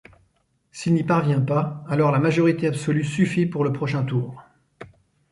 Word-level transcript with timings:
S'il 0.71 0.95
n'y 0.95 1.03
parvient 1.03 1.41
pas, 1.41 1.83
alors 1.87 2.09
la 2.09 2.17
majorité 2.17 2.65
absolue 2.65 3.03
suffit 3.03 3.45
pour 3.45 3.63
le 3.63 3.71
prochain 3.71 4.03
tour. 4.03 4.41